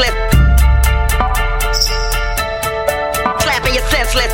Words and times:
senseless. 0.00 0.14
Slapping 3.42 3.74
you 3.74 3.80
senseless. 3.80 4.32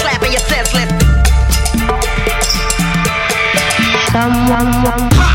Slapping 0.00 0.32
you 0.32 0.38
senseless. 0.38 0.90
Someone. 4.12 5.27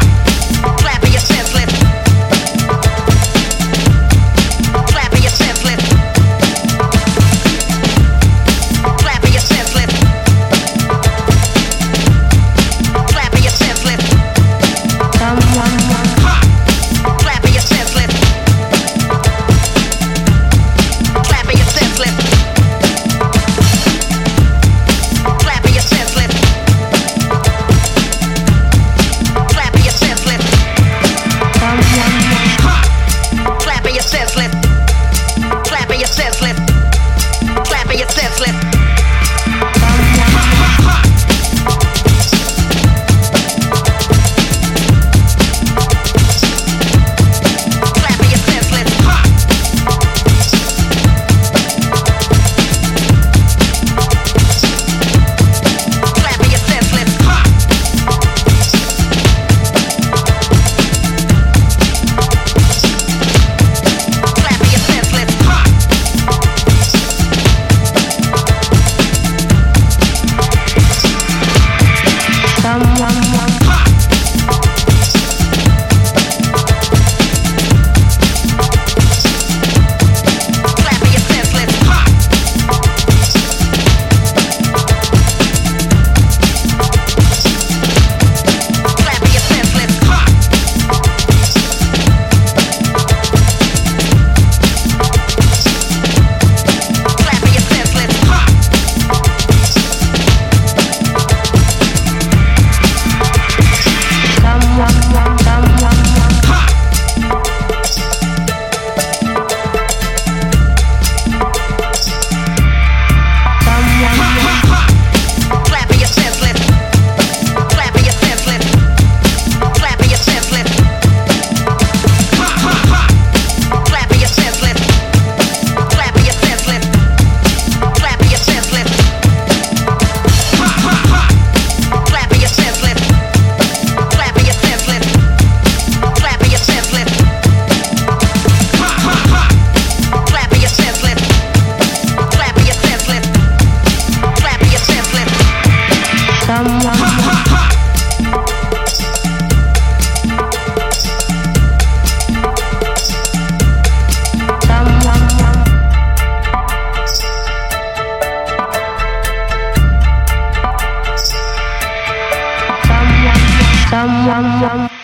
jump, 164.03 164.25
jump, 164.25 164.61
jump. 164.61 165.02